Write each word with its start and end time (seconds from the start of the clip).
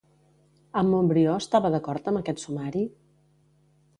En 0.79 0.87
Montbrió 0.93 1.35
estava 1.41 1.71
d'acord 1.75 2.11
amb 2.11 2.21
aquest 2.21 2.43
sumari? 2.45 2.85